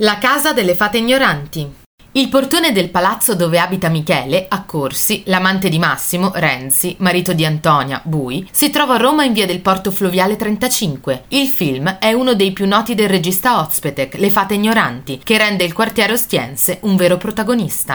[0.00, 1.72] La casa delle fate ignoranti.
[2.12, 7.46] Il portone del palazzo dove abita Michele, a Corsi, l'amante di Massimo, Renzi, marito di
[7.46, 11.24] Antonia, Bui, si trova a Roma in via del Porto Fluviale 35.
[11.28, 15.64] Il film è uno dei più noti del regista Ozpetek, Le fate ignoranti, che rende
[15.64, 17.94] il quartiere ostiense un vero protagonista.